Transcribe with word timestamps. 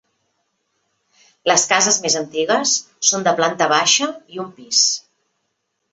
Les 1.51 1.65
cases 1.73 1.99
més 2.07 2.17
antigues 2.21 2.73
són 3.11 3.27
de 3.29 3.37
planta 3.41 3.69
baixa 3.75 4.09
i 4.37 4.45
un 4.45 4.53
pis. 4.61 4.85